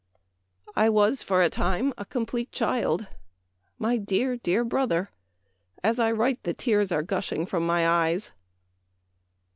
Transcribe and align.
"I 0.75 0.89
was, 0.89 1.21
for 1.21 1.43
a 1.43 1.49
time, 1.51 1.93
a 1.95 2.05
com 2.05 2.25
plete 2.25 2.49
child. 2.51 3.05
My 3.77 3.97
dear, 3.97 4.35
dear 4.35 4.63
brother! 4.63 5.11
As 5.83 5.99
I 5.99 6.11
write 6.11 6.41
the 6.41 6.55
tears 6.55 6.91
are 6.91 7.03
gushing 7.03 7.45
from 7.45 7.67
my 7.67 7.87
eyes." 7.87 8.31